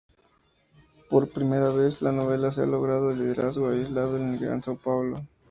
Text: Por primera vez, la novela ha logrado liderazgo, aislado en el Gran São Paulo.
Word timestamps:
Por 1.11 1.29
primera 1.29 1.69
vez, 1.69 2.01
la 2.01 2.11
novela 2.11 2.47
ha 2.49 2.65
logrado 2.65 3.11
liderazgo, 3.13 3.69
aislado 3.69 4.17
en 4.17 4.33
el 4.33 4.39
Gran 4.39 4.63
São 4.63 4.75
Paulo. 4.75 5.21